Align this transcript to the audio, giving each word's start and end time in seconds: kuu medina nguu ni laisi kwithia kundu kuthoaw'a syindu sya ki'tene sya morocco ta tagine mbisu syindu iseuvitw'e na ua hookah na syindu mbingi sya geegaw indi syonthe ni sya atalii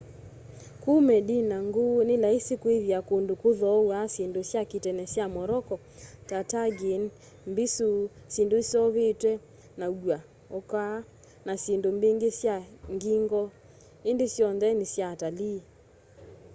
kuu 0.81 0.99
medina 1.09 1.55
nguu 1.67 1.97
ni 2.07 2.15
laisi 2.23 2.53
kwithia 2.61 2.99
kundu 3.07 3.33
kuthoaw'a 3.41 3.99
syindu 4.13 4.41
sya 4.49 4.61
ki'tene 4.69 5.03
sya 5.13 5.25
morocco 5.35 5.75
ta 6.29 6.39
tagine 6.51 7.05
mbisu 7.51 7.87
syindu 8.33 8.55
iseuvitw'e 8.63 9.33
na 9.79 9.85
ua 10.03 10.17
hookah 10.51 10.93
na 11.45 11.53
syindu 11.63 11.87
mbingi 11.95 12.29
sya 12.39 12.55
geegaw 13.01 13.47
indi 14.09 14.25
syonthe 14.35 14.67
ni 14.77 14.85
sya 14.93 15.05
atalii 15.13 15.61